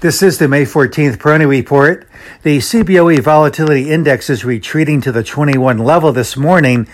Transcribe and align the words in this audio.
This 0.00 0.22
is 0.22 0.38
the 0.38 0.46
May 0.46 0.62
14th 0.62 1.16
Peroni 1.16 1.48
Report. 1.48 2.06
The 2.44 2.58
CBOE 2.58 3.18
Volatility 3.18 3.90
Index 3.90 4.30
is 4.30 4.44
retreating 4.44 5.00
to 5.00 5.10
the 5.10 5.24
21 5.24 5.78
level 5.78 6.12
this 6.12 6.36
morning. 6.36 6.86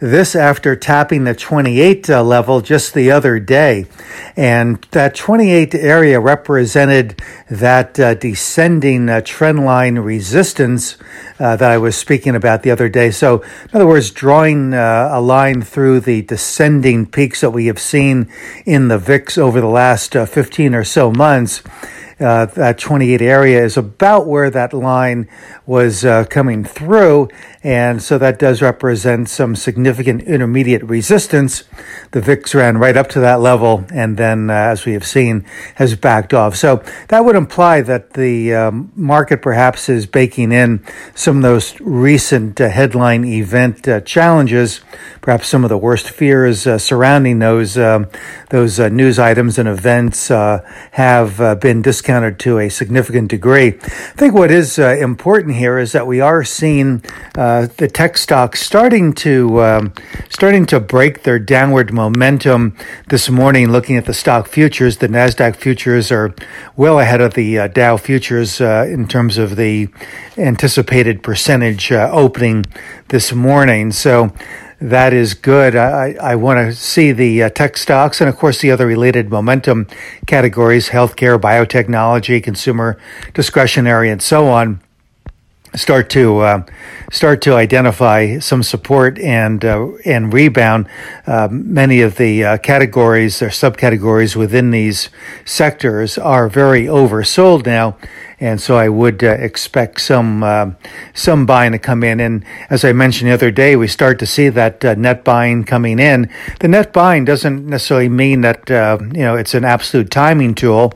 This 0.00 0.34
after 0.34 0.74
tapping 0.74 1.22
the 1.22 1.36
28 1.36 2.10
uh, 2.10 2.20
level 2.24 2.60
just 2.60 2.94
the 2.94 3.12
other 3.12 3.38
day. 3.38 3.86
And 4.36 4.84
that 4.90 5.14
28 5.14 5.72
area 5.76 6.18
represented 6.18 7.22
that 7.48 8.00
uh, 8.00 8.14
descending 8.14 9.08
uh, 9.08 9.20
trend 9.24 9.64
line 9.64 10.00
resistance 10.00 10.96
uh, 11.38 11.54
that 11.54 11.70
I 11.70 11.78
was 11.78 11.96
speaking 11.96 12.34
about 12.34 12.64
the 12.64 12.72
other 12.72 12.88
day. 12.88 13.12
So, 13.12 13.42
in 13.42 13.70
other 13.74 13.86
words, 13.86 14.10
drawing 14.10 14.74
uh, 14.74 15.10
a 15.12 15.20
line 15.20 15.62
through 15.62 16.00
the 16.00 16.22
descending 16.22 17.06
peaks 17.06 17.40
that 17.40 17.50
we 17.50 17.66
have 17.66 17.78
seen 17.78 18.28
in 18.66 18.88
the 18.88 18.98
VIX 18.98 19.38
over 19.38 19.60
the 19.60 19.68
last 19.68 20.16
uh, 20.16 20.26
15 20.26 20.74
or 20.74 20.82
so 20.82 21.12
months 21.12 21.62
uh, 22.20 22.46
that 22.46 22.78
28 22.78 23.22
area 23.22 23.64
is 23.64 23.76
about 23.76 24.26
where 24.26 24.50
that 24.50 24.72
line 24.72 25.28
was 25.66 26.04
uh, 26.04 26.24
coming 26.24 26.64
through. 26.64 27.28
And 27.62 28.02
so 28.02 28.18
that 28.18 28.38
does 28.38 28.60
represent 28.60 29.28
some 29.28 29.54
significant 29.54 30.22
intermediate 30.22 30.82
resistance. 30.82 31.64
The 32.10 32.20
VIX 32.20 32.54
ran 32.54 32.78
right 32.78 32.96
up 32.96 33.08
to 33.10 33.20
that 33.20 33.40
level 33.40 33.84
and 33.92 34.16
then, 34.16 34.50
uh, 34.50 34.54
as 34.54 34.84
we 34.84 34.94
have 34.94 35.06
seen, 35.06 35.44
has 35.76 35.94
backed 35.94 36.34
off. 36.34 36.56
So 36.56 36.82
that 37.08 37.24
would 37.24 37.36
imply 37.36 37.82
that 37.82 38.14
the 38.14 38.54
um, 38.54 38.92
market 38.96 39.40
perhaps 39.42 39.88
is 39.88 40.06
baking 40.06 40.50
in 40.50 40.84
some 41.14 41.36
of 41.36 41.42
those 41.42 41.80
recent 41.80 42.60
uh, 42.60 42.68
headline 42.68 43.24
event 43.24 43.86
uh, 43.86 44.00
challenges, 44.00 44.80
perhaps 45.20 45.46
some 45.46 45.64
of 45.64 45.68
the 45.68 45.78
worst 45.78 46.10
fears 46.10 46.66
uh, 46.66 46.78
surrounding 46.78 47.38
those, 47.38 47.78
um, 47.78 48.08
those 48.50 48.78
news 48.78 49.18
items 49.18 49.58
and 49.58 49.68
events 49.68 50.28
have 50.28 51.60
been 51.60 51.82
discounted 51.82 52.07
discounted 52.08 52.38
to 52.38 52.58
a 52.58 52.70
significant 52.70 53.28
degree. 53.28 53.66
I 53.66 54.16
think 54.16 54.32
what 54.32 54.50
is 54.50 54.78
uh, 54.78 54.96
important 54.98 55.56
here 55.56 55.78
is 55.78 55.92
that 55.92 56.06
we 56.06 56.22
are 56.22 56.42
seeing 56.42 57.04
uh, 57.36 57.66
the 57.76 57.86
tech 57.86 58.16
stocks 58.16 58.62
starting 58.62 59.12
to 59.12 59.60
um, 59.60 59.92
starting 60.30 60.64
to 60.66 60.80
break 60.80 61.24
their 61.24 61.38
downward 61.38 61.92
momentum 61.92 62.74
this 63.08 63.28
morning. 63.28 63.70
Looking 63.70 63.98
at 63.98 64.06
the 64.06 64.14
stock 64.14 64.48
futures, 64.48 64.96
the 64.96 65.08
Nasdaq 65.08 65.56
futures 65.56 66.10
are 66.10 66.34
well 66.76 66.98
ahead 66.98 67.20
of 67.20 67.34
the 67.34 67.58
uh, 67.58 67.68
Dow 67.68 67.98
futures 67.98 68.58
uh, 68.58 68.86
in 68.88 69.06
terms 69.06 69.36
of 69.36 69.56
the 69.56 69.88
anticipated 70.38 71.22
percentage 71.22 71.92
uh, 71.92 72.08
opening 72.10 72.64
this 73.08 73.34
morning. 73.34 73.92
So 73.92 74.32
that 74.80 75.12
is 75.12 75.34
good. 75.34 75.74
I, 75.74 76.16
I 76.20 76.36
want 76.36 76.58
to 76.58 76.72
see 76.72 77.12
the 77.12 77.42
uh, 77.44 77.50
tech 77.50 77.76
stocks 77.76 78.20
and, 78.20 78.28
of 78.28 78.36
course, 78.36 78.60
the 78.60 78.70
other 78.70 78.86
related 78.86 79.30
momentum 79.30 79.86
categories 80.26 80.90
healthcare, 80.90 81.38
biotechnology, 81.38 82.42
consumer 82.42 82.98
discretionary, 83.34 84.10
and 84.10 84.22
so 84.22 84.48
on 84.48 84.80
start 85.74 86.08
to 86.10 86.38
uh, 86.38 86.66
start 87.10 87.42
to 87.42 87.54
identify 87.54 88.38
some 88.38 88.62
support 88.62 89.18
and 89.18 89.64
uh, 89.64 89.88
and 90.04 90.32
rebound. 90.32 90.88
Uh, 91.26 91.48
many 91.50 92.00
of 92.00 92.16
the 92.16 92.44
uh, 92.44 92.58
categories 92.58 93.42
or 93.42 93.48
subcategories 93.48 94.36
within 94.36 94.70
these 94.70 95.10
sectors 95.44 96.18
are 96.18 96.48
very 96.48 96.84
oversold 96.84 97.66
now, 97.66 97.96
and 98.40 98.60
so 98.60 98.76
I 98.76 98.88
would 98.88 99.24
uh, 99.24 99.28
expect 99.28 100.00
some 100.00 100.42
uh, 100.42 100.70
some 101.14 101.46
buying 101.46 101.72
to 101.72 101.78
come 101.78 102.04
in. 102.04 102.20
And 102.20 102.44
as 102.70 102.84
I 102.84 102.92
mentioned 102.92 103.30
the 103.30 103.34
other 103.34 103.50
day, 103.50 103.76
we 103.76 103.88
start 103.88 104.18
to 104.20 104.26
see 104.26 104.48
that 104.48 104.82
net 104.98 105.24
buying 105.24 105.64
coming 105.64 105.98
in. 105.98 106.30
The 106.60 106.68
net 106.68 106.92
buying 106.92 107.24
doesn't 107.24 107.66
necessarily 107.66 108.08
mean 108.08 108.42
that 108.42 108.68
you 108.68 109.22
know 109.22 109.34
it's 109.36 109.54
an 109.54 109.64
absolute 109.64 110.10
timing 110.10 110.54
tool, 110.54 110.92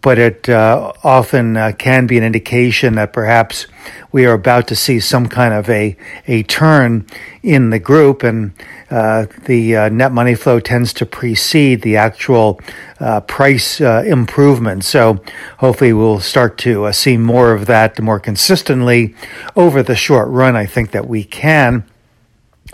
but 0.00 0.18
it 0.18 0.48
often 0.48 1.72
can 1.74 2.06
be 2.06 2.18
an 2.18 2.24
indication 2.24 2.94
that 2.94 3.12
perhaps 3.12 3.66
we 4.12 4.26
are 4.26 4.32
about 4.32 4.66
to 4.68 4.76
see 4.76 5.00
some 5.00 5.28
kind 5.28 5.52
of 5.52 5.68
a, 5.68 5.96
a 6.26 6.42
turn 6.44 7.06
in 7.46 7.70
the 7.70 7.78
group, 7.78 8.24
and 8.24 8.50
uh, 8.90 9.26
the 9.44 9.76
uh, 9.76 9.88
net 9.88 10.10
money 10.10 10.34
flow 10.34 10.58
tends 10.58 10.92
to 10.92 11.06
precede 11.06 11.80
the 11.82 11.96
actual 11.96 12.60
uh, 12.98 13.20
price 13.20 13.80
uh, 13.80 14.02
improvement. 14.04 14.84
So 14.84 15.22
hopefully 15.58 15.92
we'll 15.92 16.18
start 16.18 16.58
to 16.58 16.86
uh, 16.86 16.92
see 16.92 17.16
more 17.16 17.52
of 17.52 17.66
that 17.66 18.00
more 18.00 18.18
consistently 18.18 19.14
over 19.54 19.80
the 19.82 19.94
short 19.94 20.28
run. 20.28 20.56
I 20.56 20.66
think 20.66 20.90
that 20.90 21.06
we 21.06 21.22
can. 21.22 21.84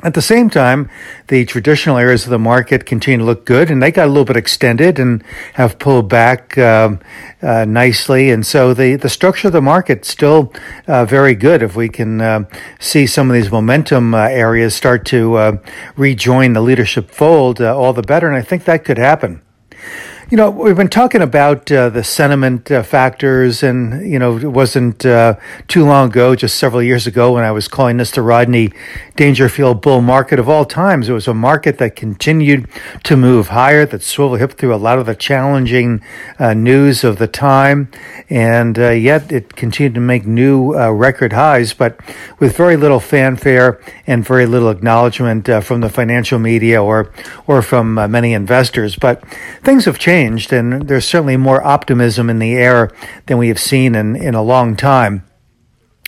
At 0.00 0.14
the 0.14 0.22
same 0.22 0.48
time, 0.48 0.91
the 1.28 1.44
traditional 1.44 1.98
areas 1.98 2.25
of 2.25 2.30
the 2.30 2.38
market 2.38 2.86
continue 2.86 3.19
to 3.19 3.25
look 3.25 3.44
good, 3.44 3.70
and 3.70 3.82
they 3.82 3.92
got 3.92 4.06
a 4.06 4.10
little 4.10 4.25
bit 4.25 4.36
extended 4.36 4.98
and 4.98 5.22
have 5.54 5.78
pulled 5.78 6.08
back 6.08 6.56
um, 6.58 6.98
uh, 7.42 7.66
nicely. 7.66 8.30
And 8.30 8.44
so 8.44 8.75
the, 8.75 8.97
the 8.97 9.10
structure 9.10 9.48
of 9.48 9.53
the 9.53 9.60
market 9.60 10.04
still 10.04 10.53
uh, 10.88 11.04
very 11.04 11.34
good. 11.34 11.62
If 11.62 11.76
we 11.76 11.88
can 11.88 12.20
uh, 12.20 12.44
see 12.80 13.06
some 13.06 13.30
of 13.30 13.34
these 13.34 13.53
momentum 13.53 14.14
uh, 14.14 14.28
areas 14.28 14.75
start 14.75 15.04
to 15.06 15.34
uh, 15.34 15.56
rejoin 15.94 16.54
the 16.54 16.62
leadership 16.62 17.10
fold, 17.10 17.60
uh, 17.60 17.76
all 17.76 17.92
the 17.92 18.03
better. 18.03 18.26
And 18.26 18.36
I 18.36 18.42
think 18.42 18.64
that 18.64 18.84
could 18.84 18.98
happen. 18.98 19.42
You 20.31 20.37
know, 20.37 20.50
we've 20.50 20.77
been 20.77 20.88
talking 20.88 21.21
about 21.21 21.71
uh, 21.71 21.88
the 21.91 22.05
sentiment 22.05 22.71
uh, 22.71 22.84
factors, 22.84 23.62
and 23.62 24.09
you 24.09 24.21
know, 24.21 24.38
it 24.38 24.47
wasn't 24.47 25.05
uh, 25.05 25.34
too 25.66 25.84
long 25.84 26.10
ago, 26.10 26.37
just 26.37 26.56
several 26.56 26.81
years 26.81 27.09
ago, 27.09 27.33
when 27.33 27.44
I 27.44 27.50
was 27.50 27.66
calling 27.66 27.97
this 27.97 28.12
the 28.12 28.22
Rodney 28.22 28.71
Dangerfield 29.16 29.83
bull 29.83 30.00
market 30.00 30.38
of 30.38 30.49
all 30.49 30.65
times. 30.65 31.09
It 31.09 31.12
was 31.12 31.27
a 31.27 31.34
market 31.34 31.78
that 31.78 31.97
continued 31.97 32.69
to 33.03 33.16
move 33.16 33.49
higher, 33.49 33.84
that 33.84 34.03
swivel 34.03 34.37
hip 34.37 34.53
through 34.53 34.72
a 34.72 34.77
lot 34.77 34.99
of 34.99 35.06
the 35.06 35.16
challenging 35.16 36.00
uh, 36.39 36.54
news 36.54 37.03
of 37.03 37.19
the 37.19 37.28
time, 37.28 37.91
and 38.31 38.78
uh, 38.78 38.91
yet 38.91 39.33
it 39.33 39.56
continued 39.56 39.94
to 39.97 40.00
make 40.00 40.25
new 40.25 40.78
uh, 40.78 40.91
record 40.91 41.33
highs, 41.33 41.75
but 41.75 42.00
with 42.39 42.56
very 42.56 42.77
little 42.77 43.00
fanfare 43.00 43.81
and 44.06 44.25
very 44.25 44.47
little 44.47 44.71
acknowledgement 44.71 45.49
from 45.65 45.81
the 45.81 45.91
financial 45.91 46.39
media 46.39 46.83
or 46.83 47.12
or 47.49 47.60
from 47.60 47.94
many 47.94 48.33
investors. 48.33 48.94
But 48.97 49.22
things 49.62 49.84
have 49.84 49.99
changed 49.99 50.11
changed, 50.12 50.52
and 50.52 50.88
there's 50.88 51.06
certainly 51.06 51.38
more 51.38 51.66
optimism 51.66 52.28
in 52.28 52.38
the 52.38 52.52
air 52.52 52.90
than 53.26 53.38
we 53.38 53.48
have 53.48 53.58
seen 53.58 53.94
in, 53.94 54.14
in 54.14 54.34
a 54.34 54.42
long 54.42 54.76
time. 54.76 55.24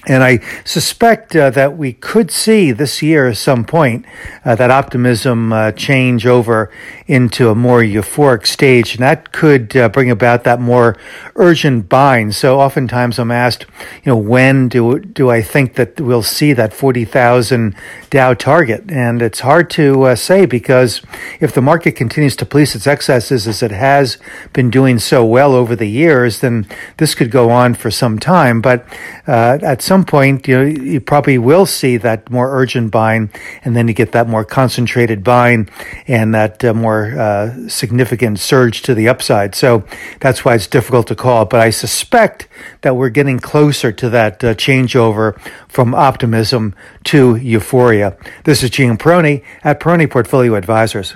And 0.06 0.22
I 0.22 0.40
suspect 0.64 1.34
uh, 1.34 1.50
that 1.50 1.76
we 1.76 1.92
could 1.92 2.30
see 2.30 2.72
this 2.72 3.02
year 3.02 3.28
at 3.28 3.36
some 3.36 3.64
point 3.64 4.04
uh, 4.44 4.54
that 4.56 4.70
optimism 4.70 5.52
uh, 5.52 5.72
change 5.72 6.26
over 6.26 6.70
into 7.06 7.48
a 7.48 7.54
more 7.54 7.80
euphoric 7.80 8.46
stage. 8.46 8.94
And 8.94 9.02
that 9.02 9.32
could 9.32 9.76
uh, 9.76 9.88
bring 9.88 10.10
about 10.10 10.44
that 10.44 10.60
more 10.60 10.96
urgent 11.36 11.88
buying. 11.88 12.32
So 12.32 12.60
oftentimes 12.60 13.18
I'm 13.18 13.30
asked, 13.30 13.66
you 14.04 14.12
know, 14.12 14.16
when 14.16 14.68
do, 14.68 14.98
do 15.00 15.30
I 15.30 15.42
think 15.42 15.74
that 15.74 16.00
we'll 16.00 16.22
see 16.22 16.52
that 16.52 16.74
40,000 16.74 17.74
Dow 18.10 18.34
target? 18.34 18.84
And 18.90 19.22
it's 19.22 19.40
hard 19.40 19.70
to 19.70 20.04
uh, 20.04 20.16
say 20.16 20.46
because 20.46 21.02
if 21.40 21.54
the 21.54 21.62
market 21.62 21.92
continues 21.92 22.36
to 22.36 22.46
police 22.46 22.74
its 22.74 22.86
excesses 22.86 23.46
as 23.46 23.62
it 23.62 23.70
has 23.70 24.18
been 24.52 24.70
doing 24.70 24.98
so 24.98 25.24
well 25.24 25.54
over 25.54 25.74
the 25.74 25.88
years, 25.88 26.40
then 26.40 26.66
this 26.98 27.14
could 27.14 27.30
go 27.30 27.50
on 27.50 27.74
for 27.74 27.90
some 27.90 28.18
time. 28.18 28.60
But 28.60 28.86
uh, 29.26 29.58
at 29.62 29.82
some 29.82 29.93
some 29.94 30.04
point, 30.04 30.48
you 30.48 30.56
know, 30.56 30.64
you 30.64 31.00
probably 31.00 31.38
will 31.38 31.66
see 31.66 31.96
that 31.98 32.28
more 32.28 32.50
urgent 32.50 32.90
buying, 32.90 33.30
and 33.64 33.76
then 33.76 33.86
you 33.86 33.94
get 33.94 34.10
that 34.10 34.26
more 34.26 34.44
concentrated 34.44 35.22
buying 35.22 35.68
and 36.08 36.34
that 36.34 36.64
uh, 36.64 36.74
more 36.74 37.16
uh, 37.16 37.68
significant 37.68 38.40
surge 38.40 38.82
to 38.82 38.92
the 38.92 39.08
upside. 39.08 39.54
So 39.54 39.84
that's 40.18 40.44
why 40.44 40.56
it's 40.56 40.66
difficult 40.66 41.06
to 41.08 41.14
call. 41.14 41.44
But 41.44 41.60
I 41.60 41.70
suspect 41.70 42.48
that 42.80 42.96
we're 42.96 43.08
getting 43.08 43.38
closer 43.38 43.92
to 43.92 44.10
that 44.10 44.42
uh, 44.42 44.54
changeover 44.54 45.38
from 45.68 45.94
optimism 45.94 46.74
to 47.04 47.36
euphoria. 47.36 48.16
This 48.42 48.64
is 48.64 48.70
Gene 48.70 48.98
Peroni 48.98 49.44
at 49.62 49.78
Peroni 49.78 50.10
Portfolio 50.10 50.56
Advisors. 50.56 51.14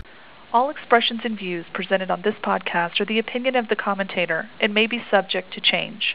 All 0.52 0.70
expressions 0.70 1.22
and 1.24 1.36
views 1.36 1.66
presented 1.72 2.12
on 2.12 2.22
this 2.22 2.36
podcast 2.44 3.00
are 3.00 3.06
the 3.06 3.18
opinion 3.18 3.56
of 3.56 3.66
the 3.66 3.76
commentator 3.76 4.48
and 4.60 4.72
may 4.72 4.86
be 4.86 5.02
subject 5.10 5.52
to 5.54 5.60
change. 5.60 6.14